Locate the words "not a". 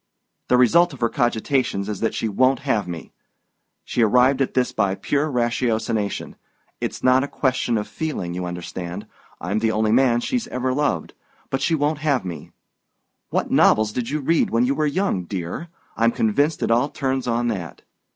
7.03-7.27